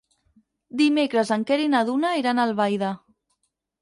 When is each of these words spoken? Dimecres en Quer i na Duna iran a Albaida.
Dimecres 0.79 1.33
en 1.37 1.45
Quer 1.51 1.59
i 1.67 1.69
na 1.75 1.83
Duna 1.91 2.15
iran 2.23 2.41
a 2.41 2.47
Albaida. 2.51 2.91